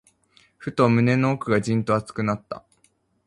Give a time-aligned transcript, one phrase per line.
[0.57, 2.65] ふと、胸の奥がじんと熱くなった。